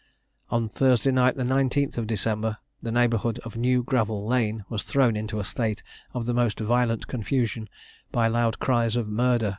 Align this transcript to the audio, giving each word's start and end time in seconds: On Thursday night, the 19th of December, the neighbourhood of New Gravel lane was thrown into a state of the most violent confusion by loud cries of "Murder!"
On 0.49 0.67
Thursday 0.67 1.11
night, 1.11 1.35
the 1.35 1.43
19th 1.43 1.95
of 1.99 2.07
December, 2.07 2.57
the 2.81 2.91
neighbourhood 2.91 3.37
of 3.45 3.55
New 3.55 3.83
Gravel 3.83 4.25
lane 4.25 4.65
was 4.67 4.81
thrown 4.83 5.15
into 5.15 5.39
a 5.39 5.43
state 5.43 5.83
of 6.15 6.25
the 6.25 6.33
most 6.33 6.59
violent 6.59 7.05
confusion 7.05 7.69
by 8.11 8.27
loud 8.27 8.57
cries 8.57 8.95
of 8.95 9.07
"Murder!" 9.07 9.49